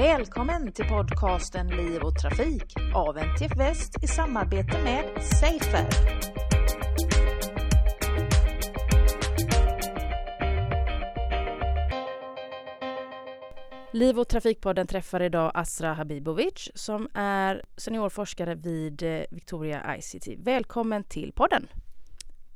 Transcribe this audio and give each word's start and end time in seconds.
Välkommen 0.00 0.72
till 0.72 0.84
podcasten 0.84 1.68
Liv 1.68 2.02
och 2.02 2.18
Trafik 2.18 2.74
av 2.94 3.18
NTF 3.18 3.56
Väst 3.56 4.04
i 4.04 4.06
samarbete 4.06 4.82
med 4.84 5.24
Safer. 5.24 5.86
Liv 13.92 14.18
och 14.18 14.28
Trafikpodden 14.28 14.86
träffar 14.86 15.22
idag 15.22 15.52
Asra 15.54 15.92
Habibovic 15.92 16.70
som 16.74 17.08
är 17.14 17.64
seniorforskare 17.76 18.54
vid 18.54 19.02
eh, 19.02 19.22
Victoria 19.30 19.96
ICT. 19.96 20.28
Välkommen 20.38 21.04
till 21.04 21.32
podden. 21.32 21.68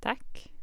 Tack. 0.00 0.53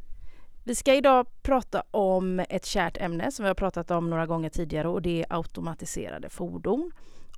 Vi 0.63 0.75
ska 0.75 0.95
idag 0.95 1.27
prata 1.41 1.83
om 1.91 2.39
ett 2.49 2.65
kärt 2.65 2.97
ämne 2.97 3.31
som 3.31 3.43
vi 3.43 3.47
har 3.47 3.55
pratat 3.55 3.91
om 3.91 4.09
några 4.09 4.25
gånger 4.25 4.49
tidigare 4.49 4.87
och 4.87 5.01
det 5.01 5.19
är 5.19 5.25
automatiserade 5.29 6.29
fordon. 6.29 6.91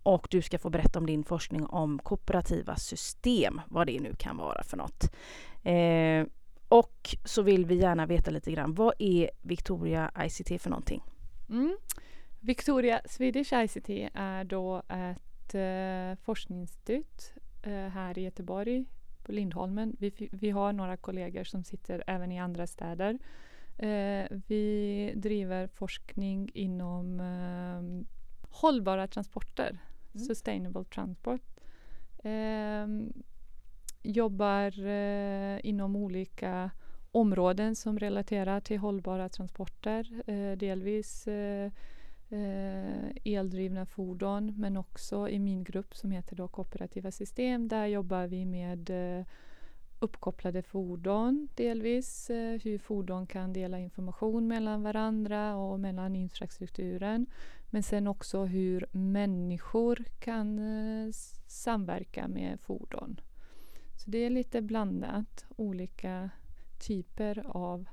Och 0.03 0.27
du 0.29 0.41
ska 0.41 0.59
få 0.59 0.69
berätta 0.69 0.99
om 0.99 1.05
din 1.05 1.23
forskning 1.23 1.65
om 1.65 1.99
kooperativa 1.99 2.75
system, 2.75 3.61
vad 3.67 3.87
det 3.87 3.99
nu 3.99 4.15
kan 4.15 4.37
vara 4.37 4.63
för 4.63 4.77
något. 4.77 5.03
Eh, 5.63 6.27
och 6.67 7.15
så 7.25 7.41
vill 7.41 7.65
vi 7.65 7.75
gärna 7.75 8.05
veta 8.05 8.31
lite 8.31 8.51
grann, 8.51 8.73
vad 8.73 8.93
är 8.99 9.29
Victoria 9.41 10.11
ICT 10.25 10.61
för 10.61 10.69
någonting? 10.69 11.03
Mm. 11.49 11.77
Victoria 12.39 13.01
Swedish 13.05 13.53
ICT 13.53 13.89
är 14.13 14.43
då 14.43 14.83
ett 14.89 15.55
eh, 15.55 16.25
forskningsinstitut 16.25 17.33
eh, 17.63 17.71
här 17.71 18.17
i 18.17 18.21
Göteborg 18.21 18.85
på 19.23 19.31
Lindholmen. 19.31 19.95
Vi, 19.99 20.29
vi 20.31 20.49
har 20.49 20.73
några 20.73 20.97
kollegor 20.97 21.43
som 21.43 21.63
sitter 21.63 22.03
även 22.07 22.31
i 22.31 22.39
andra 22.39 22.67
städer. 22.67 23.19
Eh, 23.77 24.25
vi 24.47 25.13
driver 25.15 25.67
forskning 25.67 26.51
inom 26.53 27.19
eh, 27.19 28.05
hållbara 28.49 29.07
transporter, 29.07 29.79
mm. 30.15 30.25
sustainable 30.25 30.83
transport. 30.83 31.41
Eh, 32.23 32.87
jobbar 34.03 34.85
eh, 34.85 35.59
inom 35.63 35.95
olika 35.95 36.71
områden 37.11 37.75
som 37.75 37.99
relaterar 37.99 38.59
till 38.59 38.77
hållbara 38.77 39.29
transporter. 39.29 40.21
Eh, 40.27 40.57
delvis 40.57 41.27
eh, 42.33 43.33
eldrivna 43.33 43.85
fordon 43.85 44.53
men 44.57 44.77
också 44.77 45.29
i 45.29 45.39
min 45.39 45.63
grupp 45.63 45.95
som 45.95 46.11
heter 46.11 46.35
då 46.35 46.47
kooperativa 46.47 47.11
system. 47.11 47.67
Där 47.67 47.85
jobbar 47.85 48.27
vi 48.27 48.45
med 48.45 48.89
eh, 48.89 49.25
uppkopplade 49.99 50.61
fordon 50.61 51.47
delvis, 51.55 52.29
eh, 52.29 52.61
hur 52.63 52.77
fordon 52.77 53.27
kan 53.27 53.53
dela 53.53 53.79
information 53.79 54.47
mellan 54.47 54.83
varandra 54.83 55.55
och 55.55 55.79
mellan 55.79 56.15
infrastrukturen. 56.15 57.25
Men 57.69 57.83
sen 57.83 58.07
också 58.07 58.45
hur 58.45 58.85
människor 58.91 60.03
kan 60.19 60.59
eh, 60.59 61.11
samverka 61.47 62.27
med 62.27 62.59
fordon. 62.59 63.19
Så 64.03 64.09
det 64.09 64.17
är 64.17 64.29
lite 64.29 64.61
blandat, 64.61 65.45
olika 65.55 66.29
typer 66.87 67.45
av 67.47 67.85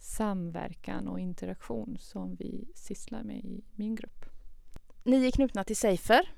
samverkan 0.00 1.08
och 1.08 1.20
interaktion 1.20 1.96
som 2.00 2.34
vi 2.34 2.68
sysslar 2.74 3.22
med 3.22 3.44
i 3.44 3.64
min 3.74 3.94
grupp. 3.94 4.24
Ni 5.04 5.26
är 5.26 5.30
knutna 5.30 5.64
till 5.64 5.76
Safer. 5.76 6.28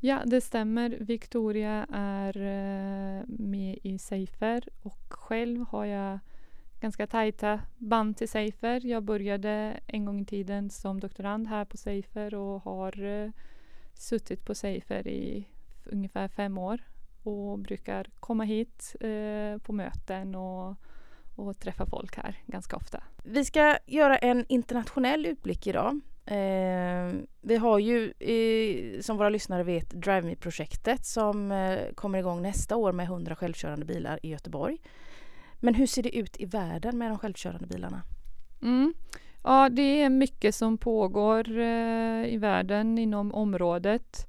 Ja, 0.00 0.22
det 0.26 0.40
stämmer. 0.40 0.90
Victoria 1.00 1.86
är 1.92 2.36
uh, 2.36 3.24
med 3.28 3.78
i 3.82 3.98
Safer 3.98 4.68
och 4.82 5.04
själv 5.08 5.64
har 5.68 5.84
jag 5.84 6.18
ganska 6.80 7.06
tajta 7.06 7.60
band 7.78 8.16
till 8.16 8.28
Safer. 8.28 8.86
Jag 8.86 9.02
började 9.02 9.80
en 9.86 10.04
gång 10.04 10.20
i 10.20 10.24
tiden 10.24 10.70
som 10.70 11.00
doktorand 11.00 11.46
här 11.46 11.64
på 11.64 11.76
Safer 11.76 12.34
och 12.34 12.62
har 12.62 13.02
uh, 13.02 13.30
suttit 13.94 14.44
på 14.44 14.54
Safer 14.54 15.08
i 15.08 15.48
ungefär 15.84 16.28
fem 16.28 16.58
år 16.58 16.80
och 17.22 17.58
brukar 17.58 18.10
komma 18.20 18.44
hit 18.44 18.96
uh, 19.04 19.58
på 19.58 19.72
möten 19.72 20.34
och 20.34 20.76
och 21.38 21.58
träffa 21.58 21.86
folk 21.86 22.16
här 22.16 22.36
ganska 22.46 22.76
ofta. 22.76 23.02
Vi 23.24 23.44
ska 23.44 23.78
göra 23.86 24.18
en 24.18 24.44
internationell 24.48 25.26
utblick 25.26 25.66
idag. 25.66 26.00
Eh, 26.24 27.12
vi 27.40 27.56
har 27.56 27.78
ju, 27.78 28.12
eh, 28.18 29.00
som 29.00 29.16
våra 29.16 29.28
lyssnare 29.28 29.62
vet, 29.62 29.90
Drive 29.90 30.22
Me-projektet 30.22 31.06
som 31.06 31.52
eh, 31.52 31.78
kommer 31.94 32.18
igång 32.18 32.42
nästa 32.42 32.76
år 32.76 32.92
med 32.92 33.06
100 33.06 33.36
självkörande 33.36 33.86
bilar 33.86 34.20
i 34.22 34.30
Göteborg. 34.30 34.78
Men 35.60 35.74
hur 35.74 35.86
ser 35.86 36.02
det 36.02 36.16
ut 36.16 36.40
i 36.40 36.44
världen 36.44 36.98
med 36.98 37.10
de 37.10 37.18
självkörande 37.18 37.66
bilarna? 37.66 38.02
Mm. 38.62 38.94
Ja, 39.42 39.68
det 39.68 40.02
är 40.02 40.10
mycket 40.10 40.54
som 40.54 40.78
pågår 40.78 41.58
eh, 41.58 42.34
i 42.34 42.38
världen 42.40 42.98
inom 42.98 43.34
området. 43.34 44.28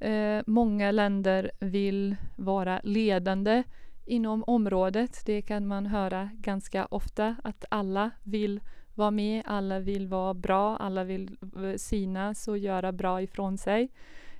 Eh, 0.00 0.42
många 0.46 0.90
länder 0.90 1.50
vill 1.60 2.16
vara 2.36 2.80
ledande 2.84 3.62
inom 4.10 4.44
området. 4.46 5.22
Det 5.26 5.42
kan 5.42 5.66
man 5.66 5.86
höra 5.86 6.30
ganska 6.38 6.86
ofta 6.86 7.36
att 7.44 7.64
alla 7.68 8.10
vill 8.22 8.60
vara 8.94 9.10
med, 9.10 9.42
alla 9.46 9.78
vill 9.78 10.06
vara 10.08 10.34
bra, 10.34 10.76
alla 10.76 11.04
vill 11.04 11.36
eh, 11.56 11.76
synas 11.76 12.48
och 12.48 12.58
göra 12.58 12.92
bra 12.92 13.22
ifrån 13.22 13.58
sig. 13.58 13.88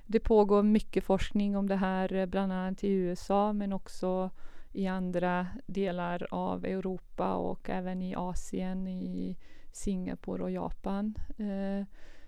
Det 0.05 0.19
pågår 0.19 0.63
mycket 0.63 1.03
forskning 1.03 1.57
om 1.57 1.67
det 1.67 1.75
här, 1.75 2.13
eh, 2.13 2.25
bland 2.25 2.53
annat 2.53 2.83
i 2.83 2.91
USA 2.91 3.53
men 3.53 3.73
också 3.73 4.29
i 4.73 4.87
andra 4.87 5.47
delar 5.65 6.27
av 6.31 6.65
Europa 6.65 7.33
och 7.33 7.69
även 7.69 8.01
i 8.01 8.15
Asien, 8.15 8.87
i 8.87 9.37
Singapore 9.71 10.43
och 10.43 10.51
Japan. 10.51 11.15
Eh, 11.37 11.85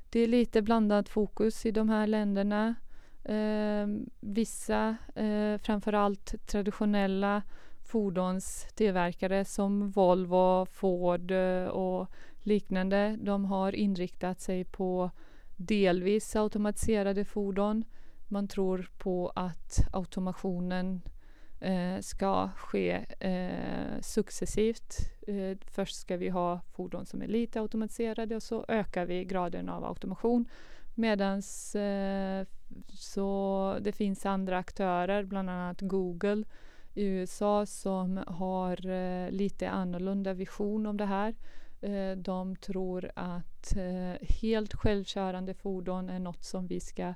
det 0.09 0.19
är 0.19 0.27
lite 0.27 0.61
blandat 0.61 1.09
fokus 1.09 1.65
i 1.65 1.71
de 1.71 1.89
här 1.89 2.07
länderna. 2.07 2.75
Eh, 3.23 3.87
vissa, 4.19 4.97
eh, 5.15 5.57
framförallt 5.57 6.47
traditionella 6.47 7.41
fordonstillverkare 7.83 9.45
som 9.45 9.89
Volvo, 9.89 10.65
Ford 10.65 11.31
eh, 11.31 11.65
och 11.65 12.07
liknande, 12.39 13.17
de 13.21 13.45
har 13.45 13.75
inriktat 13.75 14.41
sig 14.41 14.63
på 14.63 15.11
delvis 15.57 16.35
automatiserade 16.35 17.25
fordon. 17.25 17.83
Man 18.27 18.47
tror 18.47 18.89
på 18.97 19.31
att 19.35 19.87
automationen 19.91 21.01
eh, 21.59 21.99
ska 21.99 22.49
ske 22.57 23.05
eh, 23.19 24.01
successivt. 24.01 24.97
Eh, 25.27 25.57
först 25.65 25.95
ska 25.95 26.17
vi 26.17 26.29
ha 26.29 26.61
fordon 26.71 27.05
som 27.05 27.21
är 27.21 27.27
lite 27.27 27.61
automatiserade 27.61 28.35
och 28.35 28.43
så 28.43 28.65
ökar 28.67 29.05
vi 29.05 29.25
graden 29.25 29.69
av 29.69 29.85
automation. 29.85 30.45
Medan 30.95 31.37
eh, 31.75 32.47
så 32.93 33.77
det 33.81 33.91
finns 33.91 34.25
andra 34.25 34.57
aktörer, 34.57 35.23
bland 35.23 35.49
annat 35.49 35.81
Google 35.81 36.43
i 36.93 37.05
USA 37.05 37.65
som 37.65 38.23
har 38.27 38.89
eh, 38.89 39.31
lite 39.31 39.69
annorlunda 39.69 40.33
vision 40.33 40.85
om 40.85 40.97
det 40.97 41.05
här. 41.05 41.35
Eh, 41.81 42.17
de 42.17 42.55
tror 42.55 43.11
att 43.15 43.77
eh, 43.77 44.27
helt 44.41 44.73
självkörande 44.73 45.53
fordon 45.53 46.09
är 46.09 46.19
något 46.19 46.43
som 46.43 46.67
vi 46.67 46.79
ska 46.79 47.13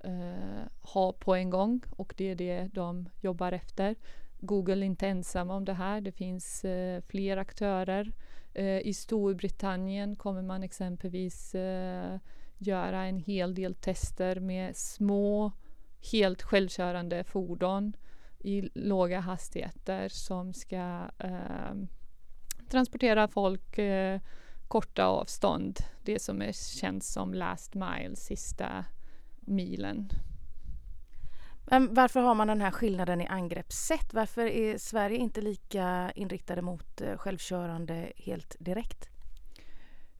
eh, 0.00 0.66
ha 0.80 1.12
på 1.12 1.34
en 1.34 1.50
gång 1.50 1.80
och 1.90 2.14
det 2.16 2.30
är 2.30 2.34
det 2.34 2.68
de 2.72 3.08
jobbar 3.20 3.52
efter. 3.52 3.96
Google 4.40 4.84
är 4.84 4.86
inte 4.86 5.06
ensamma 5.06 5.54
om 5.54 5.64
det 5.64 5.72
här. 5.72 6.00
Det 6.00 6.12
finns 6.12 6.64
eh, 6.64 7.00
fler 7.00 7.36
aktörer. 7.36 8.12
Eh, 8.54 8.78
I 8.78 8.94
Storbritannien 8.94 10.16
kommer 10.16 10.42
man 10.42 10.62
exempelvis 10.62 11.54
eh, 11.54 12.18
göra 12.58 13.04
en 13.04 13.18
hel 13.18 13.54
del 13.54 13.74
tester 13.74 14.40
med 14.40 14.76
små 14.76 15.52
helt 16.12 16.42
självkörande 16.42 17.24
fordon 17.24 17.96
i 18.38 18.68
låga 18.74 19.20
hastigheter 19.20 20.08
som 20.08 20.52
ska 20.52 21.10
eh, 21.18 21.74
transportera 22.68 23.28
folk 23.28 23.78
eh, 23.78 24.20
korta 24.68 25.04
avstånd. 25.04 25.78
Det 26.02 26.22
som 26.22 26.42
är, 26.42 26.52
känns 26.52 27.12
som 27.12 27.34
last 27.34 27.74
mile, 27.74 28.16
sista 28.16 28.84
milen. 29.40 30.08
Men 31.70 31.94
varför 31.94 32.20
har 32.20 32.34
man 32.34 32.48
den 32.48 32.60
här 32.60 32.70
skillnaden 32.70 33.20
i 33.20 33.26
angreppssätt? 33.26 34.14
Varför 34.14 34.46
är 34.46 34.78
Sverige 34.78 35.16
inte 35.16 35.40
lika 35.40 36.12
inriktade 36.14 36.62
mot 36.62 37.00
eh, 37.00 37.16
självkörande 37.16 38.12
helt 38.16 38.56
direkt? 38.58 39.08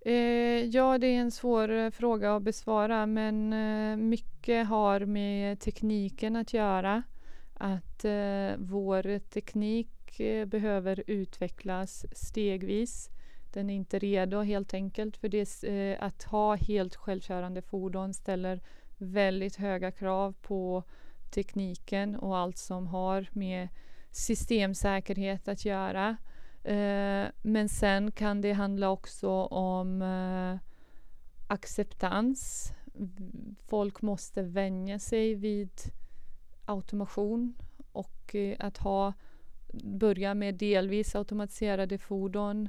Eh, 0.08 0.64
ja, 0.64 0.98
det 0.98 1.06
är 1.06 1.20
en 1.20 1.30
svår 1.30 1.70
eh, 1.70 1.90
fråga 1.90 2.36
att 2.36 2.42
besvara 2.42 3.06
men 3.06 3.52
eh, 3.52 3.96
mycket 3.96 4.66
har 4.66 5.00
med 5.00 5.60
tekniken 5.60 6.36
att 6.36 6.52
göra. 6.52 7.02
Att 7.54 8.04
eh, 8.04 8.50
vår 8.58 9.18
teknik 9.18 10.20
eh, 10.20 10.46
behöver 10.46 11.02
utvecklas 11.06 12.06
stegvis. 12.12 13.08
Den 13.52 13.70
är 13.70 13.74
inte 13.74 13.98
redo 13.98 14.42
helt 14.42 14.74
enkelt 14.74 15.16
för 15.16 15.28
det, 15.28 15.64
eh, 15.64 16.04
att 16.04 16.22
ha 16.22 16.54
helt 16.54 16.96
självkörande 16.96 17.62
fordon 17.62 18.14
ställer 18.14 18.60
väldigt 18.98 19.56
höga 19.56 19.90
krav 19.90 20.34
på 20.42 20.82
tekniken 21.34 22.16
och 22.16 22.36
allt 22.36 22.58
som 22.58 22.86
har 22.86 23.28
med 23.32 23.68
systemsäkerhet 24.10 25.48
att 25.48 25.64
göra. 25.64 26.16
Eh, 26.66 27.28
men 27.42 27.68
sen 27.68 28.12
kan 28.12 28.40
det 28.40 28.52
handla 28.52 28.90
också 28.90 29.30
om 29.44 30.02
eh, 30.02 30.58
acceptans. 31.46 32.72
Folk 33.66 34.02
måste 34.02 34.42
vänja 34.42 34.98
sig 34.98 35.34
vid 35.34 35.70
automation 36.64 37.54
och 37.92 38.34
eh, 38.34 38.56
att 38.58 38.78
ha 38.78 39.12
börja 39.84 40.34
med 40.34 40.54
delvis 40.54 41.14
automatiserade 41.14 41.98
fordon 41.98 42.68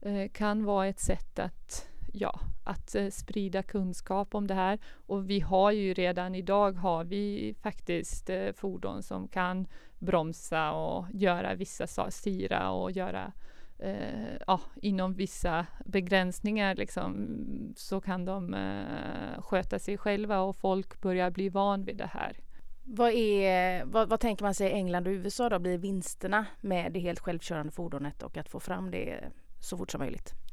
eh, 0.00 0.28
kan 0.28 0.64
vara 0.64 0.86
ett 0.86 1.00
sätt 1.00 1.38
att, 1.38 1.88
ja, 2.12 2.40
att 2.68 2.94
eh, 2.94 3.08
sprida 3.08 3.62
kunskap 3.62 4.34
om 4.34 4.46
det 4.46 4.54
här. 4.54 4.78
Och 5.06 5.30
vi 5.30 5.40
har 5.40 5.70
ju 5.70 5.94
redan 5.94 6.34
idag 6.34 6.72
har 6.72 7.04
vi 7.04 7.54
faktiskt 7.62 8.30
eh, 8.30 8.52
fordon 8.52 9.02
som 9.02 9.28
kan 9.28 9.66
bromsa 9.98 10.72
och 10.72 11.06
göra 11.12 11.54
vissa 11.54 11.86
saker, 11.86 12.10
styra 12.10 12.70
och 12.70 12.90
göra 12.90 13.32
eh, 13.78 14.36
ja, 14.46 14.60
inom 14.82 15.14
vissa 15.14 15.66
begränsningar 15.84 16.74
liksom, 16.74 17.28
så 17.76 18.00
kan 18.00 18.24
de 18.24 18.54
eh, 18.54 19.42
sköta 19.42 19.78
sig 19.78 19.98
själva 19.98 20.40
och 20.40 20.56
folk 20.56 21.00
börjar 21.00 21.30
bli 21.30 21.48
van 21.48 21.84
vid 21.84 21.96
det 21.96 22.10
här. 22.12 22.36
Vad, 22.84 23.12
är, 23.12 23.84
vad, 23.84 24.08
vad, 24.08 24.20
tänker 24.20 24.44
man 24.44 24.54
sig 24.54 24.70
i 24.70 24.72
England 24.72 25.06
och 25.06 25.12
USA 25.12 25.48
då 25.48 25.58
blir 25.58 25.78
vinsterna 25.78 26.46
med 26.60 26.92
det 26.92 27.00
helt 27.00 27.20
självkörande 27.20 27.72
fordonet 27.72 28.22
och 28.22 28.36
att 28.36 28.48
få 28.48 28.60
fram 28.60 28.90
det 28.90 29.20
så 29.60 29.76
fort 29.78 29.90
som 29.90 29.98
möjligt? 29.98 30.47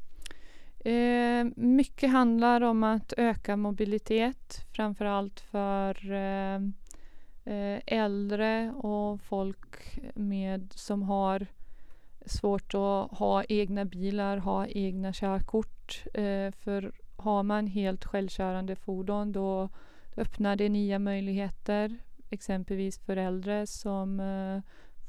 Eh, 0.85 1.45
mycket 1.55 2.11
handlar 2.11 2.61
om 2.61 2.83
att 2.83 3.13
öka 3.17 3.57
mobilitet, 3.57 4.65
framförallt 4.71 5.39
för 5.39 6.11
eh, 6.11 6.55
eh, 7.45 7.79
äldre 7.85 8.71
och 8.71 9.21
folk 9.21 9.99
med, 10.15 10.73
som 10.75 11.03
har 11.03 11.47
svårt 12.25 12.73
att 12.73 13.17
ha 13.17 13.43
egna 13.43 13.85
bilar, 13.85 14.37
ha 14.37 14.67
egna 14.67 15.13
körkort. 15.13 16.03
Eh, 16.13 16.51
för 16.51 16.91
har 17.15 17.43
man 17.43 17.67
helt 17.67 18.05
självkörande 18.05 18.75
fordon 18.75 19.31
då 19.31 19.69
öppnar 20.17 20.55
det 20.55 20.69
nya 20.69 20.99
möjligheter 20.99 21.97
exempelvis 22.29 22.99
för 22.99 23.17
äldre 23.17 23.67
som 23.67 24.19
eh, 24.19 24.61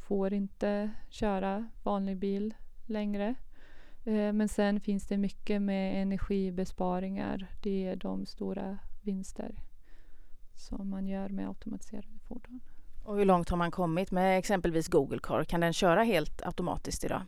får 0.09 0.33
inte 0.33 0.91
köra 1.11 1.69
vanlig 1.83 2.17
bil 2.17 2.55
längre. 2.87 3.35
Eh, 4.07 4.33
men 4.33 4.49
sen 4.49 4.81
finns 4.81 5.07
det 5.07 5.17
mycket 5.17 5.63
med 5.63 6.03
energibesparingar. 6.03 7.47
Det 7.63 7.87
är 7.87 7.97
de 7.97 8.27
stora 8.27 8.79
vinster 9.03 9.55
som 10.55 10.91
man 10.91 11.07
gör 11.07 11.29
med 11.29 11.49
automatiserade 11.49 12.19
fordon. 12.29 12.61
Och 13.05 13.17
hur 13.17 13.25
långt 13.25 13.49
har 13.49 13.57
man 13.57 13.71
kommit 13.71 14.11
med 14.11 14.39
exempelvis 14.39 14.89
Google 14.89 15.19
Car? 15.23 15.45
Kan 15.45 15.61
den 15.61 15.73
köra 15.73 16.03
helt 16.03 16.43
automatiskt 16.43 17.05
idag? 17.05 17.23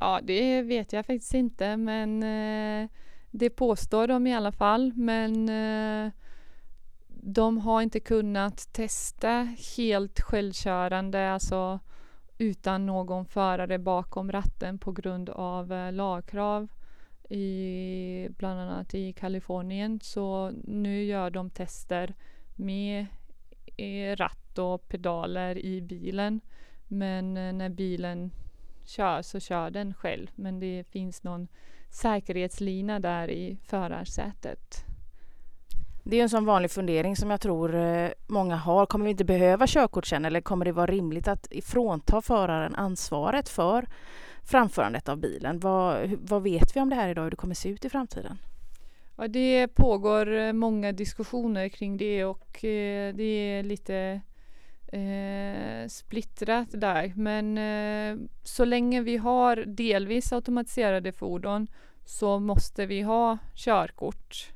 Ja, 0.00 0.20
det 0.22 0.62
vet 0.62 0.92
jag 0.92 1.06
faktiskt 1.06 1.34
inte, 1.34 1.76
men 1.76 2.22
eh, 2.22 2.88
det 3.30 3.50
påstår 3.50 4.06
de 4.06 4.26
i 4.26 4.34
alla 4.34 4.52
fall. 4.52 4.92
Men 4.96 5.48
eh, 5.48 6.12
de 7.08 7.58
har 7.58 7.82
inte 7.82 8.00
kunnat 8.00 8.72
testa 8.72 9.56
helt 9.76 10.20
självkörande, 10.20 11.32
alltså 11.32 11.80
utan 12.38 12.86
någon 12.86 13.26
förare 13.26 13.78
bakom 13.78 14.32
ratten 14.32 14.78
på 14.78 14.92
grund 14.92 15.30
av 15.30 15.72
eh, 15.72 15.92
lagkrav 15.92 16.68
i 17.28 18.28
bland 18.30 18.60
annat 18.60 18.94
i 18.94 19.12
Kalifornien. 19.12 20.00
Så 20.02 20.52
nu 20.64 21.04
gör 21.04 21.30
de 21.30 21.50
tester 21.50 22.14
med 22.54 23.06
ratt 24.16 24.58
och 24.58 24.88
pedaler 24.88 25.58
i 25.58 25.80
bilen. 25.80 26.40
Men 26.88 27.36
eh, 27.36 27.52
när 27.52 27.68
bilen 27.68 28.30
kör 28.84 29.22
så 29.22 29.40
kör 29.40 29.70
den 29.70 29.94
själv. 29.94 30.30
Men 30.34 30.60
det 30.60 30.84
finns 30.84 31.22
någon 31.22 31.48
säkerhetslina 31.90 33.00
där 33.00 33.30
i 33.30 33.58
förarsätet. 33.62 34.85
Det 36.08 36.16
är 36.16 36.22
en 36.22 36.28
sån 36.28 36.44
vanlig 36.44 36.70
fundering 36.70 37.16
som 37.16 37.30
jag 37.30 37.40
tror 37.40 37.74
eh, 37.74 38.10
många 38.26 38.56
har. 38.56 38.86
Kommer 38.86 39.04
vi 39.04 39.10
inte 39.10 39.24
behöva 39.24 39.66
körkort 39.66 40.06
sen 40.06 40.24
eller 40.24 40.40
kommer 40.40 40.64
det 40.64 40.72
vara 40.72 40.86
rimligt 40.86 41.28
att 41.28 41.48
frånta 41.62 42.22
föraren 42.22 42.74
ansvaret 42.74 43.48
för 43.48 43.86
framförandet 44.44 45.08
av 45.08 45.18
bilen? 45.18 45.60
Vad, 45.60 46.10
vad 46.22 46.42
vet 46.42 46.76
vi 46.76 46.80
om 46.80 46.90
det 46.90 46.96
här 46.96 47.08
idag, 47.08 47.22
hur 47.22 47.30
det 47.30 47.36
kommer 47.36 47.54
se 47.54 47.68
ut 47.68 47.84
i 47.84 47.88
framtiden? 47.88 48.38
Ja, 49.16 49.28
det 49.28 49.68
pågår 49.68 50.32
eh, 50.32 50.52
många 50.52 50.92
diskussioner 50.92 51.68
kring 51.68 51.96
det 51.96 52.24
och 52.24 52.64
eh, 52.64 53.14
det 53.14 53.24
är 53.24 53.62
lite 53.62 54.20
eh, 54.92 55.88
splittrat 55.88 56.68
där. 56.70 57.12
Men 57.16 57.58
eh, 57.58 58.28
så 58.42 58.64
länge 58.64 59.00
vi 59.00 59.16
har 59.16 59.56
delvis 59.56 60.32
automatiserade 60.32 61.12
fordon 61.12 61.66
så 62.04 62.38
måste 62.38 62.86
vi 62.86 63.02
ha 63.02 63.38
körkort. 63.54 64.52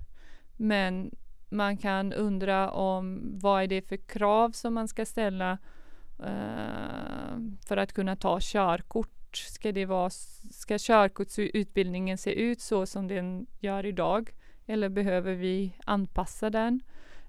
Men 0.57 1.11
man 1.51 1.77
kan 1.77 2.13
undra 2.13 2.71
om 2.71 3.21
vad 3.43 3.63
är 3.63 3.67
det 3.67 3.83
för 3.83 3.97
krav 3.97 4.51
som 4.51 4.75
man 4.75 4.89
ska 4.89 5.07
ställa 5.07 5.59
uh, 6.21 7.39
för 7.67 7.77
att 7.77 7.93
kunna 7.93 8.17
ta 8.17 8.39
körkort. 8.41 9.37
Ska, 9.37 9.73
det 9.73 9.87
vara, 9.87 10.11
ska 10.51 10.79
körkortsutbildningen 10.79 12.19
se 12.19 12.33
ut 12.33 12.61
så 12.61 12.87
som 12.87 13.09
den 13.09 13.47
gör 13.59 13.87
idag? 13.87 14.31
Eller 14.67 14.89
behöver 14.89 15.35
vi 15.35 15.77
anpassa 15.85 16.51
den? 16.51 16.81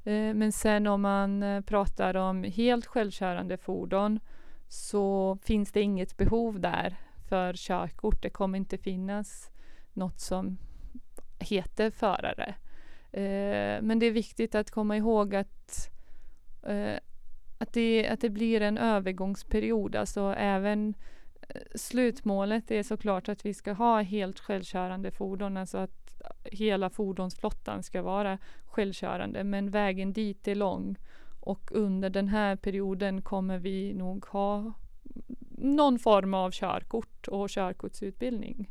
Uh, 0.07 0.33
men 0.33 0.51
sen 0.51 0.87
om 0.87 1.01
man 1.01 1.43
eh, 1.43 1.61
pratar 1.61 2.15
om 2.15 2.43
helt 2.43 2.85
självkörande 2.85 3.57
fordon 3.57 4.19
så 4.67 5.37
finns 5.43 5.71
det 5.71 5.81
inget 5.81 6.17
behov 6.17 6.59
där 6.59 6.95
för 7.29 7.53
körkort. 7.53 8.21
Det 8.21 8.29
kommer 8.29 8.57
inte 8.57 8.77
finnas 8.77 9.49
något 9.93 10.19
som 10.19 10.57
heter 11.39 11.91
förare. 11.91 12.55
Eh, 13.11 13.81
men 13.81 13.99
det 13.99 14.05
är 14.05 14.11
viktigt 14.11 14.55
att 14.55 14.71
komma 14.71 14.97
ihåg 14.97 15.35
att, 15.35 15.89
eh, 16.63 16.95
att, 17.57 17.73
det, 17.73 18.07
att 18.07 18.21
det 18.21 18.29
blir 18.29 18.61
en 18.61 18.77
övergångsperiod. 18.77 19.95
Alltså 19.95 20.35
även 20.37 20.93
eh, 21.41 21.61
slutmålet 21.75 22.71
är 22.71 22.83
såklart 22.83 23.29
att 23.29 23.45
vi 23.45 23.53
ska 23.53 23.73
ha 23.73 24.01
helt 24.01 24.39
självkörande 24.39 25.11
fordon, 25.11 25.57
alltså 25.57 25.77
att 25.77 26.21
hela 26.43 26.89
fordonsflottan 26.89 27.83
ska 27.83 28.01
vara 28.01 28.37
självkörande. 28.65 29.43
Men 29.43 29.69
vägen 29.69 30.13
dit 30.13 30.47
är 30.47 30.55
lång 30.55 30.95
och 31.39 31.71
under 31.71 32.09
den 32.09 32.27
här 32.27 32.55
perioden 32.55 33.21
kommer 33.21 33.57
vi 33.57 33.93
nog 33.93 34.25
ha 34.25 34.73
någon 35.57 35.99
form 35.99 36.33
av 36.33 36.51
körkort 36.51 37.27
och 37.27 37.49
körkortsutbildning. 37.49 38.69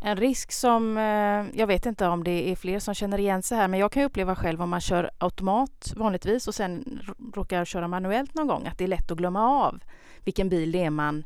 En 0.00 0.16
risk 0.16 0.52
som, 0.52 0.98
eh, 0.98 1.58
jag 1.58 1.66
vet 1.66 1.86
inte 1.86 2.06
om 2.06 2.24
det 2.24 2.50
är 2.50 2.56
fler 2.56 2.78
som 2.78 2.94
känner 2.94 3.18
igen 3.18 3.42
sig 3.42 3.58
här, 3.58 3.68
men 3.68 3.80
jag 3.80 3.92
kan 3.92 4.02
uppleva 4.02 4.36
själv 4.36 4.62
om 4.62 4.70
man 4.70 4.80
kör 4.80 5.10
automat 5.18 5.92
vanligtvis 5.96 6.48
och 6.48 6.54
sen 6.54 7.00
råkar 7.34 7.64
köra 7.64 7.88
manuellt 7.88 8.34
någon 8.34 8.46
gång, 8.46 8.66
att 8.66 8.78
det 8.78 8.84
är 8.84 8.88
lätt 8.88 9.10
att 9.10 9.18
glömma 9.18 9.48
av 9.48 9.80
vilken 10.24 10.48
bil 10.48 10.72
det 10.72 10.84
är 10.84 10.90
man, 10.90 11.24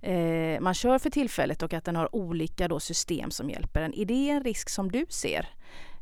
eh, 0.00 0.60
man 0.60 0.74
kör 0.74 0.98
för 0.98 1.10
tillfället 1.10 1.62
och 1.62 1.72
att 1.72 1.84
den 1.84 1.96
har 1.96 2.16
olika 2.16 2.68
då 2.68 2.80
system 2.80 3.30
som 3.30 3.50
hjälper 3.50 3.82
en. 3.82 3.94
Är 3.94 4.04
det 4.04 4.30
en 4.30 4.44
risk 4.44 4.68
som 4.68 4.90
du 4.90 5.06
ser? 5.08 5.48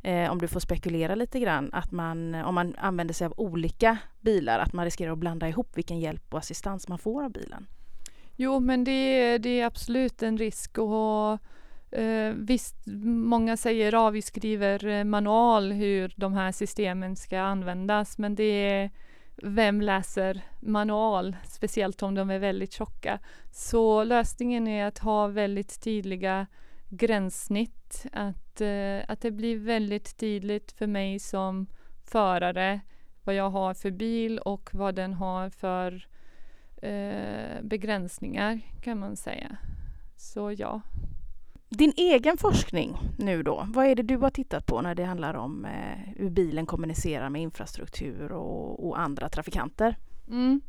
Eh, 0.03 0.31
om 0.31 0.39
du 0.39 0.47
får 0.47 0.59
spekulera 0.59 1.15
lite 1.15 1.39
grann, 1.39 1.69
att 1.73 1.91
man, 1.91 2.35
om 2.35 2.55
man 2.55 2.75
använder 2.75 3.13
sig 3.13 3.25
av 3.25 3.33
olika 3.37 3.97
bilar, 4.21 4.59
att 4.59 4.73
man 4.73 4.85
riskerar 4.85 5.11
att 5.11 5.17
blanda 5.17 5.49
ihop 5.49 5.77
vilken 5.77 5.99
hjälp 5.99 6.33
och 6.33 6.39
assistans 6.39 6.87
man 6.87 6.97
får 6.97 7.23
av 7.23 7.31
bilen? 7.31 7.67
Jo, 8.35 8.59
men 8.59 8.83
det, 8.83 9.37
det 9.37 9.59
är 9.59 9.65
absolut 9.65 10.23
en 10.23 10.37
risk 10.37 10.77
att 10.77 10.87
ha 10.87 11.37
Eh, 11.93 12.33
visst, 12.35 12.75
många 13.05 13.57
säger 13.57 14.07
att 14.07 14.13
vi 14.13 14.21
skriver 14.21 14.85
eh, 14.85 15.03
manual 15.03 15.71
hur 15.71 16.13
de 16.15 16.33
här 16.33 16.51
systemen 16.51 17.15
ska 17.15 17.39
användas, 17.39 18.17
men 18.17 18.35
det 18.35 18.43
är 18.43 18.91
vem 19.35 19.81
läser 19.81 20.41
manual, 20.59 21.35
speciellt 21.45 22.03
om 22.03 22.15
de 22.15 22.29
är 22.29 22.39
väldigt 22.39 22.73
tjocka. 22.73 23.19
Så 23.51 24.03
lösningen 24.03 24.67
är 24.67 24.85
att 24.85 24.99
ha 24.99 25.27
väldigt 25.27 25.81
tydliga 25.81 26.47
gränssnitt, 26.89 28.05
att, 28.11 28.61
eh, 28.61 28.99
att 29.07 29.21
det 29.21 29.31
blir 29.31 29.57
väldigt 29.57 30.17
tydligt 30.17 30.71
för 30.71 30.87
mig 30.87 31.19
som 31.19 31.67
förare 32.05 32.79
vad 33.23 33.35
jag 33.35 33.49
har 33.49 33.73
för 33.73 33.91
bil 33.91 34.39
och 34.39 34.69
vad 34.73 34.95
den 34.95 35.13
har 35.13 35.49
för 35.49 36.07
eh, 36.81 37.61
begränsningar 37.61 38.59
kan 38.81 38.99
man 38.99 39.15
säga. 39.15 39.57
Så 40.15 40.51
ja. 40.51 40.81
Din 41.77 41.93
egen 41.97 42.37
forskning 42.37 42.97
nu 43.17 43.43
då, 43.43 43.67
vad 43.67 43.85
är 43.85 43.95
det 43.95 44.03
du 44.03 44.17
har 44.17 44.29
tittat 44.29 44.65
på 44.65 44.81
när 44.81 44.95
det 44.95 45.03
handlar 45.03 45.33
om 45.33 45.65
eh, 45.65 46.13
hur 46.15 46.29
bilen 46.29 46.65
kommunicerar 46.65 47.29
med 47.29 47.41
infrastruktur 47.41 48.31
och, 48.31 48.87
och 48.87 48.99
andra 48.99 49.29
trafikanter? 49.29 49.95
Mm. 50.29 50.61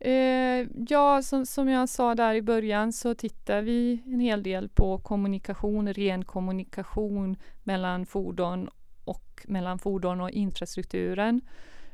Eh, 0.00 0.68
ja, 0.88 1.22
som, 1.22 1.46
som 1.46 1.68
jag 1.68 1.88
sa 1.88 2.14
där 2.14 2.34
i 2.34 2.42
början 2.42 2.92
så 2.92 3.14
tittar 3.14 3.62
vi 3.62 4.02
en 4.06 4.20
hel 4.20 4.42
del 4.42 4.68
på 4.68 4.98
kommunikation, 4.98 5.92
ren 5.92 6.24
kommunikation 6.24 7.36
mellan 7.62 8.06
fordon 8.06 8.68
och 9.04 9.44
mellan 9.48 9.78
fordon 9.78 10.20
och 10.20 10.30
infrastrukturen. 10.30 11.40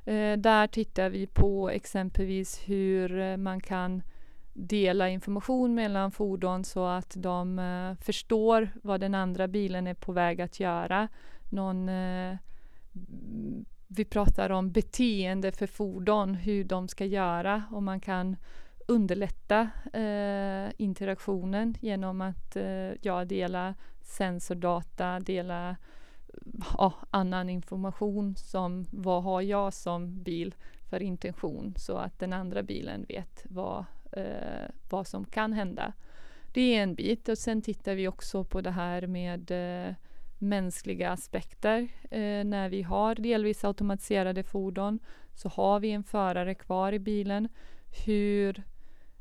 Eh, 0.05 0.37
där 0.37 0.67
tittar 0.67 1.11
vi 1.11 1.27
på 1.27 1.71
exempelvis 1.71 2.61
hur 2.67 3.37
man 3.37 3.61
kan 3.61 4.03
dela 4.67 5.09
information 5.09 5.75
mellan 5.75 6.11
fordon 6.11 6.65
så 6.65 6.87
att 6.87 7.15
de 7.17 7.59
eh, 7.59 8.05
förstår 8.05 8.71
vad 8.83 9.01
den 9.01 9.15
andra 9.15 9.49
bilen 9.49 9.87
är 9.87 9.95
på 9.95 10.13
väg 10.13 10.41
att 10.41 10.61
göra. 10.61 11.09
Någon 11.51 11.89
eh, 11.89 12.37
vi 13.89 14.05
pratar 14.05 14.51
om 14.51 14.73
beteende 14.73 15.53
för 15.53 15.67
fordon, 15.67 16.35
hur 16.35 16.65
de 16.65 16.89
ska 16.89 17.05
göra 17.05 17.63
och 17.71 17.83
man 17.83 18.01
kan 18.01 18.37
underlätta 18.89 19.71
eh, 19.93 20.73
interaktionen 20.77 21.75
genom 21.81 22.21
att 22.21 22.57
eh, 22.57 22.91
ja, 23.03 23.25
dela 23.25 23.75
sensordata, 24.03 25.21
dela 25.21 25.77
ja, 26.79 26.95
annan 27.11 27.51
information 27.51 28.37
som 28.37 28.87
vad 28.91 29.23
har 29.23 29.41
jag 29.41 29.75
som 29.75 30.23
bil 30.23 30.55
för 30.91 31.03
intention 31.03 31.75
så 31.77 31.97
att 31.97 32.19
den 32.19 32.33
andra 32.33 32.63
bilen 32.63 33.05
vet 33.09 33.47
vad, 33.49 33.85
eh, 34.13 34.69
vad 34.89 35.07
som 35.07 35.25
kan 35.25 35.53
hända. 35.53 35.93
Det 36.53 36.77
är 36.77 36.83
en 36.83 36.95
bit 36.95 37.29
och 37.29 37.39
sen 37.39 37.63
tittar 37.63 37.95
vi 37.95 38.09
också 38.09 38.45
på 38.45 38.61
det 38.61 38.71
här 38.71 39.07
med 39.07 39.51
eh, 39.51 39.95
mänskliga 40.39 41.11
aspekter. 41.11 41.89
Eh, 42.11 42.45
när 42.45 42.69
vi 42.69 42.83
har 42.83 43.15
delvis 43.15 43.65
automatiserade 43.65 44.43
fordon 44.43 44.99
så 45.35 45.49
har 45.49 45.81
vi 45.81 45.91
en 45.91 46.05
förare 46.05 46.55
kvar 46.55 46.93
i 46.93 46.99
bilen. 46.99 47.49
Hur 48.07 48.63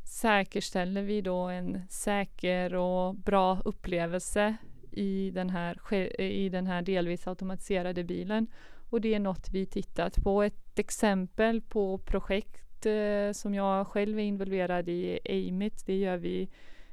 säkerställer 0.03 1.01
vi 1.01 1.21
då 1.21 1.37
en 1.37 1.81
säker 1.89 2.75
och 2.75 3.15
bra 3.15 3.61
upplevelse 3.65 4.55
i 4.91 5.31
den 5.31 5.49
här, 5.49 5.93
i 6.21 6.49
den 6.49 6.67
här 6.67 6.81
delvis 6.81 7.27
automatiserade 7.27 8.03
bilen? 8.03 8.47
Och 8.89 9.01
det 9.01 9.13
är 9.13 9.19
något 9.19 9.49
vi 9.49 9.65
tittat 9.65 10.15
på. 10.23 10.43
Ett 10.43 10.79
exempel 10.79 11.61
på 11.61 11.97
projekt 11.97 12.68
eh, 12.85 13.31
som 13.31 13.53
jag 13.53 13.87
själv 13.87 14.19
är 14.19 14.23
involverad 14.23 14.89
i, 14.89 15.19
AIMIT, 15.25 15.83
det 15.85 15.97
gör 15.97 16.17
vi 16.17 16.41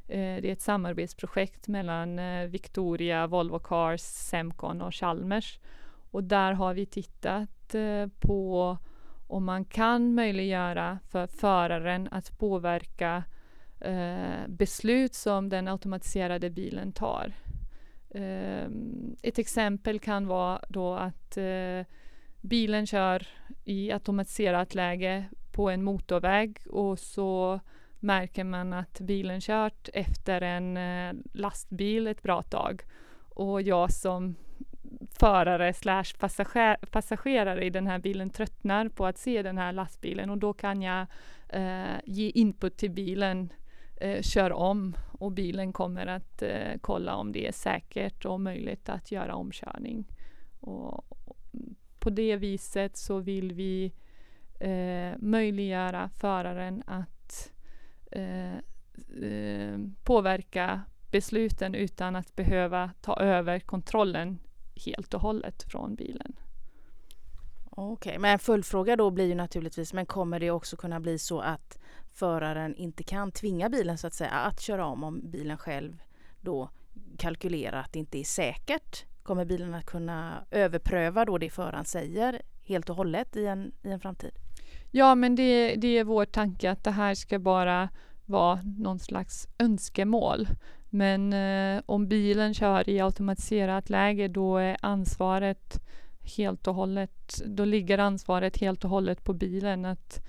eh, 0.09 0.37
det 0.43 0.49
är 0.49 0.53
ett 0.53 0.61
samarbetsprojekt 0.61 1.69
mellan 1.69 2.19
eh, 2.19 2.47
Victoria, 2.47 3.27
Volvo 3.27 3.59
Cars, 3.59 4.01
Semcon 4.01 4.83
och 4.83 4.95
Chalmers. 4.95 5.59
Och 6.11 6.25
där 6.25 6.53
har 6.53 6.75
vi 6.75 6.87
tittat 6.87 7.75
eh, 7.75 8.07
på 8.21 8.79
om 9.29 9.45
man 9.45 9.65
kan 9.65 10.15
möjliggöra 10.15 10.99
för 11.09 11.27
föraren 11.27 12.09
att 12.11 12.39
påverka 12.39 13.25
eh, 13.81 14.49
beslut 14.49 15.15
som 15.15 15.49
den 15.49 15.69
automatiserade 15.69 16.51
bilen 16.51 16.93
tar. 16.93 17.33
Ehm, 18.11 19.17
ett 19.23 19.39
exempel 19.39 19.99
kan 19.99 20.27
vara 20.27 20.61
då 20.69 20.95
att 20.95 21.39
bilen 22.41 22.87
kör 22.87 23.27
i 23.65 23.93
automatiserat 23.93 24.75
läge 24.75 25.25
på 25.57 25.71
en 25.71 25.83
motorväg 25.83 26.59
och 26.71 26.99
så 26.99 27.61
märker 28.01 28.45
man 28.45 28.73
att 28.73 29.01
bilen 29.01 29.41
kört 29.41 29.89
efter 29.93 30.41
en 30.41 30.77
eh, 30.77 31.15
lastbil 31.33 32.07
ett 32.07 32.23
bra 32.23 32.43
tag. 32.43 32.83
Och 33.29 33.63
jag 33.63 33.93
som 33.93 34.35
förare 35.11 35.73
slash 35.73 36.05
passagerare 36.91 37.65
i 37.65 37.71
den 37.71 37.87
här 37.87 37.99
bilen 37.99 38.31
tröttnar 38.31 38.89
på 38.89 39.07
att 39.07 39.19
se 39.19 39.43
den 39.43 39.59
här 39.59 39.73
lastbilen 39.73 40.31
och 40.31 40.39
då 40.39 40.53
kan 40.53 40.83
jag 40.83 41.07
eh, 41.49 41.97
ge 42.05 42.31
input 42.31 42.77
till 42.77 42.91
bilen, 42.91 43.53
eh, 44.01 44.23
kör 44.23 44.53
om 44.53 44.97
och 45.13 45.33
bilen 45.33 45.73
kommer 45.73 46.07
att 46.07 46.43
eh, 46.43 46.79
kolla 46.81 47.15
om 47.15 47.33
det 47.33 47.49
är 47.49 47.53
säkert 47.53 48.25
och 48.25 48.41
möjligt 48.41 48.89
att 48.89 49.13
göra 49.13 49.35
omkörning. 49.35 50.07
Och, 50.61 51.05
på 51.99 52.11
det 52.11 52.37
viset 52.37 52.97
så 52.97 53.19
vill 53.19 53.53
vi 53.53 53.93
eh, 54.61 55.15
möjliggöra 55.19 56.09
föraren 56.09 56.83
att 56.87 57.53
eh, 58.11 58.55
eh, 59.23 59.79
påverka 60.05 60.81
besluten 61.11 61.75
utan 61.75 62.17
att 62.17 62.37
behöva 62.37 62.91
ta 63.01 63.17
över 63.21 63.61
kontrollen 63.61 64.39
helt 64.87 65.15
och 65.15 65.21
hållet 65.21 65.63
från 65.63 65.95
bilen. 65.95 66.37
Okej, 67.71 68.11
okay, 68.11 68.19
men 68.19 68.33
en 68.33 68.39
följdfråga 68.39 68.97
då 68.97 69.11
blir 69.11 69.27
ju 69.27 69.35
naturligtvis, 69.35 69.93
men 69.93 70.07
kommer 70.07 70.41
det 70.41 70.51
också 70.51 70.77
kunna 70.77 71.01
bli 71.01 71.19
så 71.19 71.41
att 71.41 71.79
föraren 72.13 72.77
inte 72.77 73.03
kan 73.03 73.33
tvinga 73.33 73.69
bilen 73.69 73.99
så 73.99 74.07
att 74.07 74.15
säga 74.15 74.31
att 74.31 74.61
köra 74.61 74.87
om 74.87 75.05
om 75.05 75.31
bilen 75.31 75.59
själv 75.59 76.03
då 76.41 76.71
kalkylerar 77.19 77.81
att 77.81 77.93
det 77.93 77.99
inte 77.99 78.19
är 78.19 78.25
säkert? 78.25 79.05
Kommer 79.23 79.45
bilen 79.45 79.75
att 79.75 79.87
kunna 79.87 80.47
överpröva 80.51 81.25
då 81.25 81.39
det 81.39 81.51
föraren 81.51 81.85
säger 81.85 82.43
helt 82.65 82.91
och 82.91 82.97
hållet 82.97 83.37
i 83.37 83.47
en, 83.47 83.73
i 83.83 83.91
en 83.91 84.01
framtid? 84.01 84.46
Ja, 84.91 85.15
men 85.15 85.35
det, 85.35 85.77
det 85.77 85.99
är 85.99 86.05
vår 86.05 86.25
tanke 86.25 86.71
att 86.71 86.85
det 86.85 86.91
här 86.91 87.15
ska 87.15 87.39
bara 87.39 87.89
vara 88.27 88.61
någon 88.79 88.99
slags 88.99 89.49
önskemål. 89.59 90.49
Men 90.91 91.33
eh, 91.33 91.83
om 91.87 92.09
bilen 92.09 92.55
kör 92.55 92.91
i 92.91 93.01
automatiserat 93.01 93.91
läge 93.91 94.29
då 94.29 94.57
är 94.57 94.77
ansvaret 94.83 95.81
helt 96.37 96.67
och 96.67 96.75
hållet, 96.75 97.43
då 97.47 97.65
ligger 97.65 97.99
ansvaret 97.99 98.57
helt 98.57 98.85
och 98.85 98.91
hållet 98.91 99.25
på 99.25 99.33
bilen 99.33 99.85
att, 99.85 100.23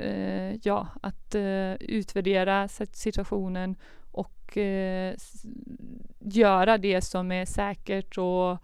eh, 0.00 0.54
ja, 0.62 0.88
att 1.02 1.34
eh, 1.34 1.72
utvärdera 1.74 2.68
situationen 2.92 3.76
och 4.12 4.58
eh, 4.58 5.14
göra 6.18 6.78
det 6.78 7.00
som 7.00 7.32
är 7.32 7.44
säkert 7.44 8.18
och 8.18 8.58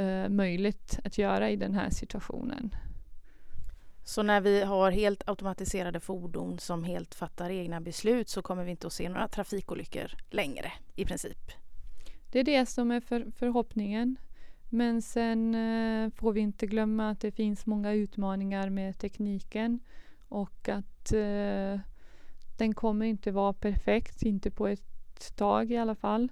eh, 0.00 0.28
möjligt 0.28 0.98
att 1.04 1.18
göra 1.18 1.50
i 1.50 1.56
den 1.56 1.74
här 1.74 1.90
situationen. 1.90 2.74
Så 4.10 4.22
när 4.22 4.40
vi 4.40 4.62
har 4.62 4.90
helt 4.90 5.28
automatiserade 5.28 6.00
fordon 6.00 6.58
som 6.58 6.84
helt 6.84 7.14
fattar 7.14 7.50
egna 7.50 7.80
beslut 7.80 8.28
så 8.28 8.42
kommer 8.42 8.64
vi 8.64 8.70
inte 8.70 8.86
att 8.86 8.92
se 8.92 9.08
några 9.08 9.28
trafikolyckor 9.28 10.10
längre 10.30 10.72
i 10.96 11.04
princip? 11.04 11.50
Det 12.30 12.38
är 12.38 12.44
det 12.44 12.66
som 12.66 12.90
är 12.90 13.00
för, 13.00 13.26
förhoppningen. 13.36 14.16
Men 14.68 15.02
sen 15.02 15.54
eh, 15.54 16.10
får 16.10 16.32
vi 16.32 16.40
inte 16.40 16.66
glömma 16.66 17.10
att 17.10 17.20
det 17.20 17.32
finns 17.32 17.66
många 17.66 17.92
utmaningar 17.92 18.68
med 18.68 18.98
tekniken 18.98 19.80
och 20.28 20.68
att 20.68 21.12
eh, 21.12 21.80
den 22.58 22.74
kommer 22.74 23.06
inte 23.06 23.30
vara 23.30 23.52
perfekt, 23.52 24.22
inte 24.22 24.50
på 24.50 24.68
ett 24.68 25.36
tag 25.36 25.70
i 25.70 25.76
alla 25.76 25.94
fall. 25.94 26.28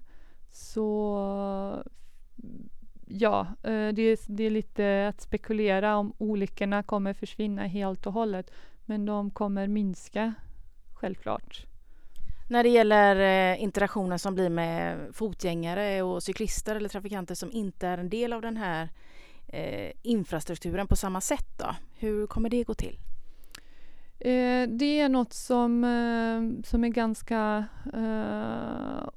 Så 0.53 1.85
ja, 3.09 3.41
eh, 3.63 3.89
det 3.89 4.03
är, 4.03 4.19
det 4.27 4.45
är 4.45 4.51
lite 4.51 5.09
att 5.09 5.21
spekulera 5.21 5.97
om 5.97 6.13
olyckorna 6.19 6.83
kommer 6.83 7.13
försvinna 7.13 7.67
helt 7.67 8.07
och 8.07 8.13
hållet. 8.13 8.51
Men 8.85 9.07
de 9.07 9.31
kommer 9.31 9.67
minska, 9.67 10.35
självklart. 10.95 11.67
När 12.51 12.63
det 12.63 12.69
gäller 12.69 13.17
eh, 13.17 13.63
interaktionen 13.63 14.19
som 14.19 14.35
blir 14.35 14.49
med 14.49 14.99
fotgängare 15.13 16.03
och 16.03 16.23
cyklister 16.23 16.77
eller 16.77 16.89
trafikanter 16.89 17.35
som 17.35 17.53
inte 17.53 17.87
är 17.87 17.99
en 17.99 18.09
del 18.09 18.33
av 18.33 18.43
den 18.43 18.57
här 18.57 18.89
eh, 19.49 19.93
infrastrukturen 20.03 20.87
på 20.87 20.97
samma 20.97 21.21
sätt 21.21 21.49
då? 21.59 21.75
Hur 21.99 22.27
kommer 22.27 22.51
det 22.51 22.65
gå 22.65 22.75
till? 22.75 22.99
Eh, 24.21 24.69
det 24.69 25.01
är 25.01 25.09
något 25.09 25.33
som, 25.33 25.85
eh, 25.85 26.63
som 26.65 26.85
är 26.85 26.89
ganska 26.89 27.65
eh, 27.95 29.09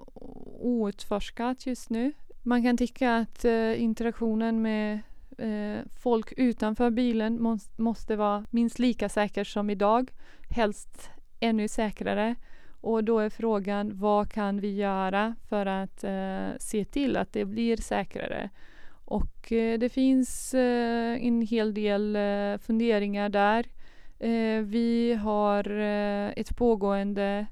outforskat 0.60 1.66
just 1.66 1.90
nu. 1.90 2.14
Man 2.44 2.64
kan 2.64 2.78
tycka 2.78 3.16
att 3.16 3.46
eh, 3.46 3.82
interaktionen 3.82 4.62
med 4.62 5.00
eh, 5.38 5.86
folk 5.96 6.34
utanför 6.38 6.90
bilen 6.90 7.42
må 7.42 7.58
måste 7.76 8.16
vara 8.16 8.46
minst 8.50 8.80
lika 8.80 9.10
säker 9.10 9.44
som 9.44 9.70
idag, 9.70 10.12
helst 10.50 11.10
ännu 11.40 11.68
säkrare. 11.68 12.36
Och 12.82 13.04
då 13.04 13.20
är 13.20 13.30
frågan 13.30 13.92
vad 13.94 14.32
kan 14.32 14.60
vi 14.60 14.76
göra 14.76 15.36
för 15.50 15.66
att 15.66 16.04
eh, 16.04 16.50
se 16.60 16.86
till 16.86 17.18
att 17.18 17.34
det 17.34 17.46
blir 17.46 17.78
säkrare? 17.78 18.50
Och 19.06 19.52
eh, 19.52 19.80
det 19.80 19.90
finns 19.90 20.54
eh, 20.54 21.26
en 21.26 21.42
hel 21.42 21.74
del 21.74 22.16
eh, 22.16 22.58
funderingar 22.58 23.30
där. 23.30 23.66
Eh, 24.20 24.62
vi 24.64 25.14
har 25.14 25.80
eh, 25.80 26.30
ett 26.36 26.58
pågående 26.58 27.46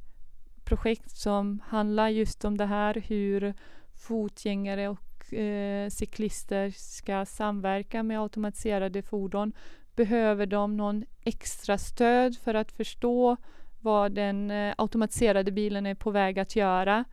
projekt 0.64 1.12
som 1.12 1.62
handlar 1.68 2.10
just 2.10 2.46
om 2.46 2.58
det 2.58 2.66
här, 2.66 3.04
hur 3.08 3.54
fotgängare 4.00 4.90
och 4.90 5.34
eh, 5.34 5.90
cyklister 5.90 6.70
ska 6.70 7.26
samverka 7.26 8.04
med 8.04 8.22
automatiserade 8.22 9.02
fordon. 9.02 9.54
Behöver 9.96 10.46
de 10.46 10.78
någon 10.78 11.06
extra 11.26 11.78
stöd 11.78 12.38
för 12.38 12.54
att 12.54 12.72
förstå 12.72 13.38
vad 13.82 14.12
den 14.12 14.52
eh, 14.52 14.74
automatiserade 14.78 15.52
bilen 15.52 15.86
är 15.86 15.96
på 15.96 16.12
väg 16.12 16.40
att 16.40 16.56
göra? 16.56 17.06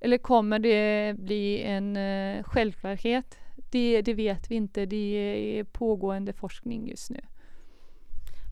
Eller 0.00 0.18
kommer 0.18 0.58
det 0.58 1.14
bli 1.18 1.62
en 1.62 1.96
eh, 1.96 2.42
självklarhet? 2.42 3.38
Det, 3.70 4.02
det 4.02 4.14
vet 4.14 4.50
vi 4.50 4.54
inte. 4.54 4.86
Det 4.86 5.16
är 5.58 5.64
pågående 5.64 6.32
forskning 6.32 6.88
just 6.88 7.10
nu. 7.10 7.20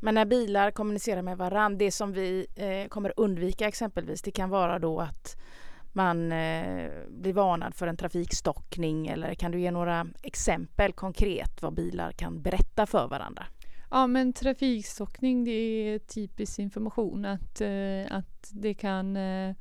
Men 0.02 0.14
när 0.14 0.24
bilar 0.24 0.70
kommunicerar 0.70 1.22
med 1.22 1.38
varandra, 1.38 1.78
det 1.78 1.90
som 1.90 2.12
vi 2.12 2.46
eh, 2.56 2.88
kommer 2.88 3.12
undvika 3.16 3.68
exempelvis, 3.68 4.22
det 4.22 4.30
kan 4.30 4.50
vara 4.50 4.78
då 4.78 5.00
att 5.00 5.36
man 5.92 6.32
eh, 6.32 6.90
blir 7.08 7.32
varnad 7.32 7.74
för 7.74 7.86
en 7.86 7.96
trafikstockning 7.96 9.06
eller 9.06 9.34
kan 9.34 9.50
du 9.50 9.60
ge 9.60 9.70
några 9.70 10.06
exempel 10.22 10.92
konkret 10.92 11.62
vad 11.62 11.74
bilar 11.74 12.12
kan 12.12 12.42
berätta 12.42 12.86
för 12.86 13.08
varandra? 13.08 13.46
Ja 13.90 14.06
men 14.06 14.32
trafikstockning 14.32 15.44
det 15.44 15.50
är 15.50 15.98
typisk 15.98 16.58
information 16.58 17.24
att, 17.24 17.60
eh, 17.60 18.16
att 18.16 18.50
det 18.52 18.74
kan 18.74 19.16
eh, 19.16 19.54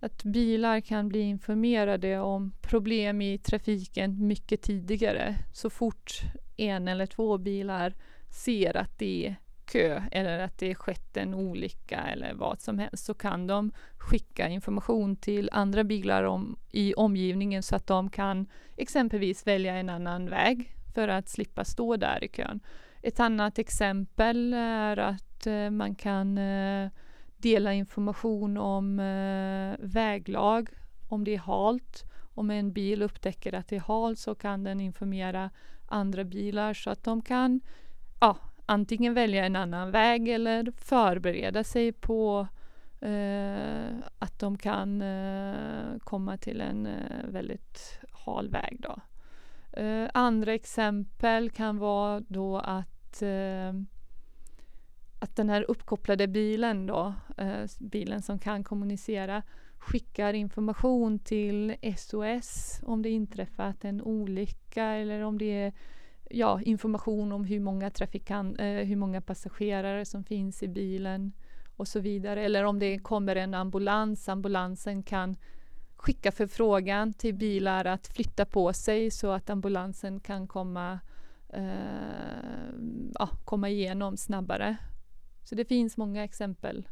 att 0.00 0.24
bilar 0.24 0.80
kan 0.80 1.08
bli 1.08 1.20
informerade 1.20 2.20
om 2.20 2.52
problem 2.62 3.22
i 3.22 3.38
trafiken 3.38 4.26
mycket 4.26 4.62
tidigare. 4.62 5.34
Så 5.52 5.70
fort 5.70 6.20
en 6.56 6.88
eller 6.88 7.06
två 7.06 7.38
bilar 7.38 7.94
ser 8.30 8.76
att 8.76 8.98
det 8.98 9.34
kö 9.72 10.02
eller 10.12 10.38
att 10.38 10.58
det 10.58 10.74
skett 10.74 11.16
en 11.16 11.34
olycka 11.34 12.00
eller 12.00 12.34
vad 12.34 12.60
som 12.60 12.78
helst 12.78 13.04
så 13.04 13.14
kan 13.14 13.46
de 13.46 13.72
skicka 13.98 14.48
information 14.48 15.16
till 15.16 15.48
andra 15.52 15.84
bilar 15.84 16.24
om, 16.24 16.56
i 16.70 16.94
omgivningen 16.94 17.62
så 17.62 17.76
att 17.76 17.86
de 17.86 18.10
kan 18.10 18.46
exempelvis 18.76 19.46
välja 19.46 19.74
en 19.74 19.88
annan 19.88 20.30
väg 20.30 20.76
för 20.94 21.08
att 21.08 21.28
slippa 21.28 21.64
stå 21.64 21.96
där 21.96 22.24
i 22.24 22.28
kön. 22.28 22.60
Ett 23.02 23.20
annat 23.20 23.58
exempel 23.58 24.54
är 24.54 24.96
att 24.96 25.46
eh, 25.46 25.70
man 25.70 25.94
kan 25.94 26.38
eh, 26.38 26.90
dela 27.36 27.72
information 27.72 28.56
om 28.56 29.00
eh, 29.00 29.86
väglag, 29.86 30.68
om 31.08 31.24
det 31.24 31.34
är 31.34 31.38
halt. 31.38 32.04
Om 32.34 32.50
en 32.50 32.72
bil 32.72 33.02
upptäcker 33.02 33.54
att 33.54 33.68
det 33.68 33.76
är 33.76 33.80
halt 33.80 34.18
så 34.18 34.34
kan 34.34 34.64
den 34.64 34.80
informera 34.80 35.50
andra 35.86 36.24
bilar 36.24 36.74
så 36.74 36.90
att 36.90 37.04
de 37.04 37.22
kan 37.22 37.60
ja, 38.20 38.36
antingen 38.72 39.14
välja 39.14 39.44
en 39.46 39.56
annan 39.56 39.90
väg 39.90 40.28
eller 40.28 40.72
förbereda 40.76 41.64
sig 41.64 41.92
på 41.92 42.46
eh, 43.00 43.94
att 44.18 44.38
de 44.38 44.58
kan 44.58 45.02
eh, 45.02 45.98
komma 46.04 46.36
till 46.36 46.60
en 46.60 46.86
eh, 46.86 47.28
väldigt 47.28 48.00
hal 48.12 48.48
väg. 48.48 48.80
Då. 48.80 48.96
Eh, 49.80 50.08
andra 50.14 50.54
exempel 50.54 51.50
kan 51.50 51.78
vara 51.78 52.20
då 52.20 52.58
att 52.58 53.22
eh, 53.22 53.72
att 55.18 55.36
den 55.36 55.48
här 55.48 55.64
uppkopplade 55.70 56.28
bilen 56.28 56.86
då, 56.86 57.14
eh, 57.36 57.64
bilen 57.78 58.22
som 58.22 58.38
kan 58.38 58.64
kommunicera, 58.64 59.42
skickar 59.78 60.34
information 60.34 61.18
till 61.18 61.74
SOS 61.96 62.80
om 62.82 63.02
det 63.02 63.10
inträffat 63.10 63.84
en 63.84 64.02
olycka 64.02 64.84
eller 64.84 65.20
om 65.20 65.38
det 65.38 65.62
är 65.62 65.72
ja, 66.32 66.60
information 66.60 67.32
om 67.32 67.44
hur 67.44 67.60
många, 67.60 67.90
trafikan, 67.90 68.56
eh, 68.56 68.86
hur 68.86 68.96
många 68.96 69.20
passagerare 69.20 70.04
som 70.04 70.24
finns 70.24 70.62
i 70.62 70.68
bilen 70.68 71.32
och 71.76 71.88
så 71.88 72.00
vidare. 72.00 72.44
Eller 72.44 72.64
om 72.64 72.78
det 72.78 72.98
kommer 72.98 73.36
en 73.36 73.54
ambulans, 73.54 74.28
ambulansen 74.28 75.02
kan 75.02 75.36
skicka 75.96 76.32
förfrågan 76.32 77.12
till 77.12 77.34
bilar 77.34 77.84
att 77.84 78.06
flytta 78.06 78.44
på 78.44 78.72
sig 78.72 79.10
så 79.10 79.30
att 79.30 79.50
ambulansen 79.50 80.20
kan 80.20 80.48
komma, 80.48 81.00
eh, 81.48 82.72
ja, 83.18 83.28
komma 83.44 83.68
igenom 83.68 84.16
snabbare. 84.16 84.76
Så 85.44 85.54
det 85.54 85.64
finns 85.64 85.96
många 85.96 86.24
exempel 86.24 86.88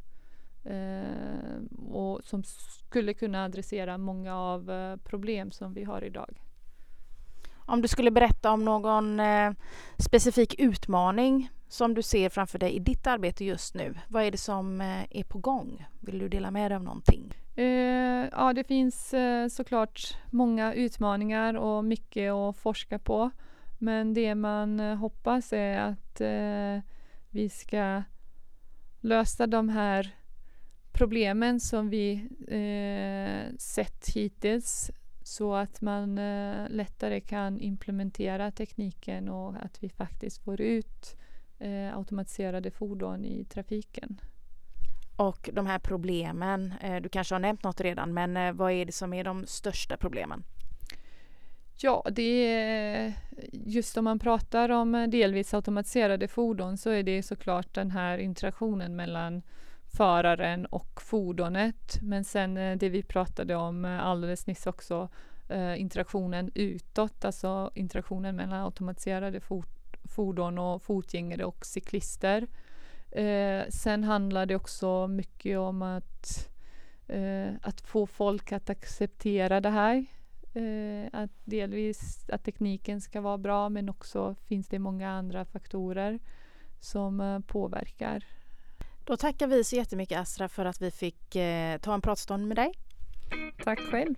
eh, 0.64 1.62
och 1.88 2.25
som 2.25 2.42
skulle 2.88 3.14
kunna 3.14 3.44
adressera 3.44 3.99
många 3.99 4.37
av 4.37 4.70
eh, 4.70 4.97
problem 4.97 5.50
som 5.50 5.75
vi 5.75 5.85
har 5.85 6.04
idag. 6.04 6.50
Om 7.70 7.82
du 7.82 7.88
skulle 7.88 8.10
berätta 8.10 8.50
om 8.50 8.64
någon 8.64 9.20
eh, 9.20 9.52
specifik 9.98 10.60
utmaning 10.60 11.50
som 11.68 11.94
du 11.94 12.02
ser 12.02 12.28
framför 12.28 12.58
dig 12.58 12.72
i 12.72 12.78
ditt 12.78 13.06
arbete 13.06 13.44
just 13.44 13.74
nu. 13.74 13.94
Vad 14.08 14.22
är 14.22 14.30
det 14.30 14.38
som 14.38 14.80
eh, 14.80 15.02
är 15.10 15.24
på 15.24 15.38
gång? 15.38 15.86
Vill 16.00 16.18
du 16.18 16.28
dela 16.28 16.50
med 16.50 16.70
dig 16.70 16.76
av 16.76 16.82
någonting? 16.82 17.34
Eh, 17.56 17.64
ja, 18.32 18.52
det 18.54 18.64
finns 18.64 19.14
eh, 19.14 19.48
såklart 19.48 20.16
många 20.30 20.74
utmaningar 20.74 21.54
och 21.54 21.84
mycket 21.84 22.32
att 22.32 22.56
forska 22.56 22.98
på. 22.98 23.30
Men 23.78 24.14
det 24.14 24.34
man 24.34 24.80
eh, 24.80 24.96
hoppas 24.96 25.52
är 25.52 25.78
att 25.78 26.20
eh, 26.20 26.90
vi 27.28 27.48
ska 27.48 28.02
lösa 29.00 29.46
de 29.46 29.68
här 29.68 30.14
problemen 30.92 31.60
som 31.60 31.90
vi 31.90 32.12
eh, 32.48 33.56
sett 33.58 34.08
hittills 34.14 34.90
så 35.30 35.54
att 35.54 35.80
man 35.80 36.18
eh, 36.18 36.68
lättare 36.68 37.20
kan 37.20 37.60
implementera 37.60 38.50
tekniken 38.50 39.28
och 39.28 39.54
att 39.62 39.82
vi 39.82 39.88
faktiskt 39.88 40.44
får 40.44 40.60
ut 40.60 41.16
eh, 41.58 41.96
automatiserade 41.99 42.70
fordon 42.70 43.25
i 43.25 43.45
trafiken. 43.45 44.21
Och 45.16 45.50
de 45.52 45.66
här 45.66 45.78
problemen, 45.78 46.75
eh, 46.80 46.97
du 46.97 47.08
kanske 47.08 47.34
har 47.34 47.40
nämnt 47.40 47.64
något 47.64 47.80
redan, 47.80 48.14
men 48.14 48.36
eh, 48.36 48.52
vad 48.52 48.73
är 48.73 48.84
det 48.84 48.93
som 48.93 49.12
är 49.12 49.25
de 49.25 49.47
största 49.47 49.97
problemen? 49.97 50.43
Ja, 51.76 52.06
det 52.10 52.47
är 52.47 53.14
just 53.52 53.97
om 53.97 54.04
man 54.04 54.19
pratar 54.19 54.69
om 54.69 55.06
delvis 55.10 55.54
automatiserade 55.54 56.28
fordon 56.28 56.78
så 56.78 56.90
är 56.90 57.02
det 57.02 57.23
såklart 57.23 57.75
den 57.75 57.90
här 57.90 58.19
interaktionen 58.19 58.97
mellan 58.97 59.43
föraren 59.90 60.66
och 60.66 61.02
fordonet. 61.02 61.98
Men 62.02 62.24
sen 62.24 62.56
eh, 62.56 62.76
det 62.76 62.88
vi 62.88 63.02
pratade 63.02 63.56
om 63.56 63.84
eh, 63.84 64.06
alldeles 64.06 64.46
nyss 64.46 64.66
också, 64.66 65.08
eh, 65.48 65.80
interaktionen 65.80 66.50
utåt, 66.54 67.24
alltså 67.24 67.70
interaktionen 67.74 68.36
mellan 68.36 68.64
automatiserade 68.64 69.40
fordon 70.04 70.58
och 70.58 70.82
fotgängare 70.82 71.44
och 71.44 71.66
cyklister. 71.66 72.46
Eh, 73.10 73.62
sen 73.68 74.04
handlar 74.04 74.46
det 74.46 74.56
också 74.56 75.08
mycket 75.08 75.58
om 75.58 75.82
att, 75.82 76.48
att 77.62 77.80
få 77.80 78.06
folk 78.06 78.52
att 78.52 78.70
acceptera 78.70 79.60
det 79.60 79.70
här. 79.70 80.06
att 81.12 81.30
delvis 81.44 82.30
att 82.30 82.44
tekniken 82.44 83.00
ska 83.00 83.20
vara 83.20 83.38
bra 83.38 83.68
men 83.68 83.88
också 83.88 84.34
finns 84.34 84.68
det 84.68 84.78
många 84.78 85.10
andra 85.10 85.44
faktorer 85.44 86.18
som 86.80 87.42
påverkar 87.46 88.24
då 89.10 89.16
tackar 89.16 89.46
vi 89.46 89.64
så 89.64 89.76
jättemycket 89.76 90.18
Astra 90.18 90.49
för 90.49 90.64
att 90.64 90.82
vi 90.82 90.90
fick 90.90 91.36
eh, 91.36 91.78
ta 91.78 91.94
en 91.94 92.00
pratstund 92.00 92.49
med 92.49 92.56
dig. 92.56 92.73
Tack 93.64 93.80
själv. 93.80 94.14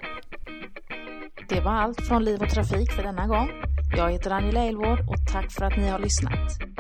Det 1.49 1.61
var 1.61 1.73
allt 1.73 2.07
från 2.09 2.25
Liv 2.25 2.43
och 2.43 2.51
Trafik 2.51 2.93
för 2.93 3.03
denna 3.03 3.27
gång. 3.27 3.51
Jag 3.97 4.11
heter 4.11 4.31
Angela 4.31 4.65
Elvård 4.65 5.01
och 5.01 5.33
tack 5.33 5.53
för 5.53 5.65
att 5.65 5.77
ni 5.77 5.89
har 5.89 5.99
lyssnat. 5.99 6.72